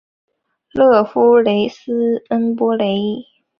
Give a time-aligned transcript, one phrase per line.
[0.71, 2.85] 勒夫雷斯恩波雷。